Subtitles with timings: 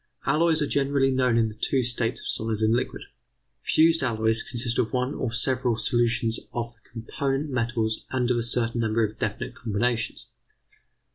[0.25, 3.03] Alloys are generally known in the two states of solid and liquid.
[3.61, 8.41] Fused alloys consist of one or several solutions of the component metals and of a
[8.41, 10.25] certain number of definite combinations.